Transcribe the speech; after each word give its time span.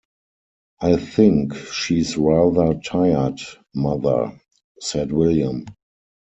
“I 0.81 0.97
think 0.97 1.53
she’s 1.53 2.17
rather 2.17 2.73
tired, 2.79 3.39
mother,” 3.75 4.41
said 4.79 5.11
William. 5.11 5.65